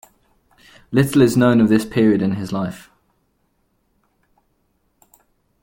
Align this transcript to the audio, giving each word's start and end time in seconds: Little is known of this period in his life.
Little 0.89 1.21
is 1.21 1.37
known 1.37 1.61
of 1.61 1.69
this 1.69 1.85
period 1.85 2.23
in 2.23 2.31
his 2.31 2.51
life. 2.51 2.89